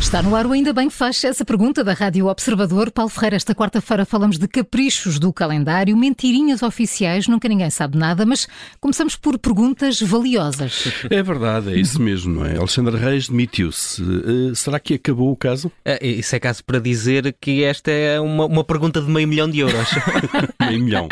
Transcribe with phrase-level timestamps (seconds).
[0.00, 2.90] Está no ar o Ainda Bem que faz essa pergunta da Rádio Observador.
[2.90, 8.24] Paulo Ferreira, esta quarta-feira falamos de caprichos do calendário, mentirinhas oficiais, nunca ninguém sabe nada,
[8.24, 8.48] mas
[8.80, 10.88] começamos por perguntas valiosas.
[11.10, 12.56] É verdade, é isso mesmo, não é?
[12.56, 14.02] Alexandre Reis demitiu-se.
[14.02, 15.70] Uh, será que acabou o caso?
[15.84, 19.48] É, isso é caso para dizer que esta é uma, uma pergunta de meio milhão
[19.48, 19.90] de euros.
[20.66, 21.08] meio milhão.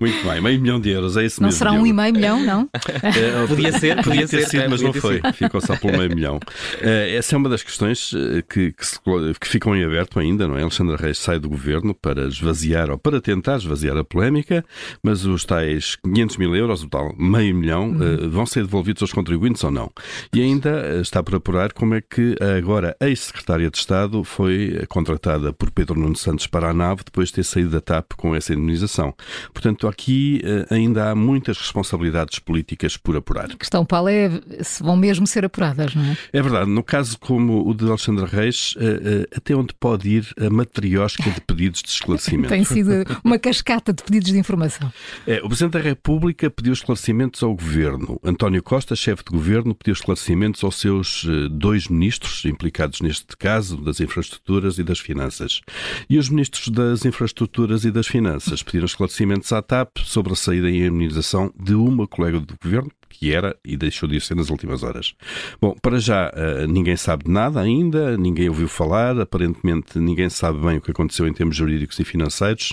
[0.00, 1.64] Muito bem, meio milhão de euros, é isso não mesmo.
[1.64, 2.68] Não será um e meio milhão, não?
[2.72, 5.20] É, podia ser, podia, podia ser, sido, é, mas não foi.
[5.34, 6.36] Ficou só pelo meio milhão.
[6.36, 8.05] Uh, essa é uma das questões
[8.48, 8.98] que, que, se,
[9.40, 10.62] que, ficam em aberto ainda, não é?
[10.62, 14.64] Alexandre Reis sai do governo para esvaziar ou para tentar esvaziar a polémica,
[15.02, 18.26] mas os tais 500 mil euros, o tal meio milhão, uhum.
[18.26, 19.90] uh, vão ser devolvidos aos contribuintes ou não?
[20.32, 25.52] E ainda está por apurar como é que agora a ex-secretária de Estado foi contratada
[25.52, 28.52] por Pedro Nuno Santos para a nave depois de ter saído da TAP com essa
[28.52, 29.14] indenização.
[29.52, 33.50] Portanto, aqui ainda há muitas responsabilidades políticas por apurar.
[33.50, 34.30] A questão, Paulo, é
[34.62, 36.16] se vão mesmo ser apuradas, não é?
[36.32, 36.70] É verdade.
[36.70, 41.30] No caso como o de Alexandre Reis, uh, uh, até onde pode ir a matriosca
[41.30, 42.48] de pedidos de esclarecimento?
[42.54, 42.90] Tem sido
[43.24, 44.92] uma cascata de pedidos de informação.
[45.26, 48.20] É, o Presidente da República pediu esclarecimentos ao Governo.
[48.22, 54.00] António Costa, chefe de Governo, pediu esclarecimentos aos seus dois ministros implicados neste caso, das
[54.00, 55.60] infraestruturas e das finanças.
[56.08, 60.70] E os ministros das infraestruturas e das finanças pediram esclarecimentos à TAP sobre a saída
[60.70, 64.50] e a imunização de uma colega do Governo, que era e deixou de ser nas
[64.50, 65.14] últimas horas.
[65.60, 66.32] Bom, para já
[66.68, 71.26] ninguém sabe de nada ainda, ninguém ouviu falar, aparentemente ninguém sabe bem o que aconteceu
[71.26, 72.72] em termos jurídicos e financeiros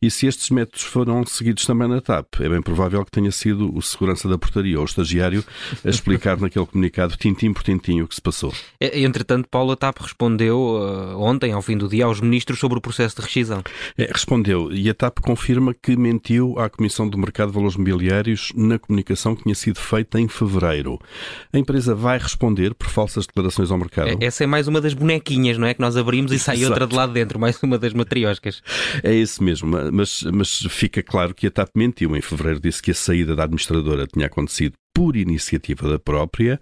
[0.00, 2.40] e se estes métodos foram seguidos também na TAP.
[2.40, 5.44] É bem provável que tenha sido o segurança da portaria ou o estagiário
[5.84, 8.52] a explicar naquele comunicado tintim por tintim o que se passou.
[8.80, 12.80] Entretanto, Paulo a TAP respondeu uh, ontem, ao fim do dia, aos ministros sobre o
[12.80, 13.62] processo de rescisão.
[13.96, 18.52] É, respondeu e a TAP confirma que mentiu à Comissão do Mercado de Valores Mobiliários
[18.54, 20.98] na comunicação que tinha sido feita em fevereiro.
[21.52, 24.16] A empresa vai responder por falsas declarações ao mercado.
[24.20, 25.74] Essa é mais uma das bonequinhas, não é?
[25.74, 26.72] Que nós abrimos e sai Exato.
[26.72, 28.62] outra de lá de dentro, mais uma das matrioscas.
[29.02, 32.16] É isso mesmo, mas, mas fica claro que a TAP mentiu.
[32.16, 36.60] Em fevereiro disse que a saída da administradora tinha acontecido por iniciativa da própria,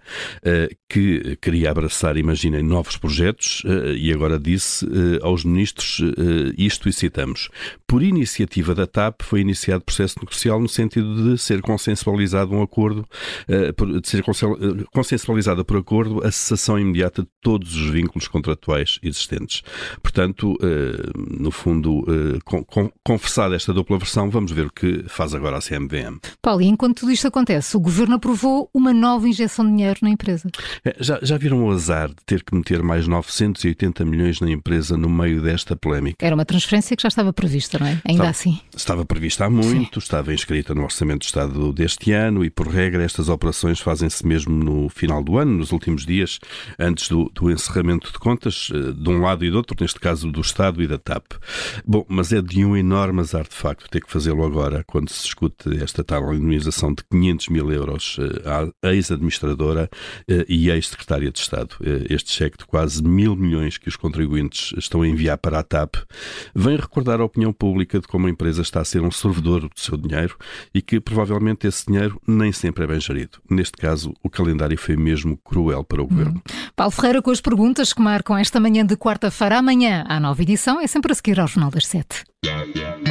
[0.89, 3.61] que queria abraçar, imaginem, novos projetos,
[3.95, 4.85] e agora disse
[5.21, 6.01] aos ministros
[6.57, 7.49] isto e citamos.
[7.87, 13.07] Por iniciativa da TAP foi iniciado processo negocial no sentido de ser consensualizado um acordo,
[13.47, 14.23] de ser
[14.91, 19.61] consensualizada por acordo a cessação imediata de todos os vínculos contratuais existentes.
[20.01, 20.57] Portanto,
[21.15, 22.03] no fundo,
[23.03, 26.19] confessada esta dupla versão, vamos ver o que faz agora a CMVM.
[26.41, 30.49] Paulo, enquanto tudo isto acontece, o governo aprovou uma nova injeção de dinheiro na empresa.
[30.97, 35.09] Já, já viram o azar de ter que meter mais 980 milhões na empresa no
[35.09, 36.25] meio desta polémica?
[36.25, 38.01] Era uma transferência que já estava prevista, não é?
[38.05, 38.59] Ainda estava, assim.
[38.73, 40.05] Estava prevista há muito, Sim.
[40.05, 44.55] estava inscrita no Orçamento do Estado deste ano e, por regra, estas operações fazem-se mesmo
[44.55, 46.39] no final do ano, nos últimos dias,
[46.79, 50.39] antes do, do encerramento de contas, de um lado e do outro, neste caso do
[50.39, 51.33] Estado e da TAP.
[51.85, 55.23] Bom, mas é de um enorme azar, de facto, ter que fazê-lo agora, quando se
[55.23, 58.12] discute esta tal indemnização de 500 mil euros
[58.83, 59.89] ex-administradora
[60.47, 61.75] e ex-secretária de Estado.
[62.09, 65.95] Este cheque de quase mil milhões que os contribuintes estão a enviar para a TAP
[66.55, 69.79] vem recordar à opinião pública de como a empresa está a ser um servidor do
[69.79, 70.35] seu dinheiro
[70.73, 73.39] e que provavelmente esse dinheiro nem sempre é bem gerido.
[73.49, 76.41] Neste caso, o calendário foi mesmo cruel para o governo.
[76.49, 76.71] Hum.
[76.75, 79.57] Paulo Ferreira com as perguntas que marcam esta manhã de quarta-feira.
[79.57, 82.23] Amanhã, à nova edição, é sempre a seguir ao Jornal das Sete.